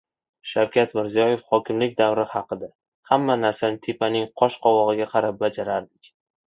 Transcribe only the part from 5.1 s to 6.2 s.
qarab bajarardik"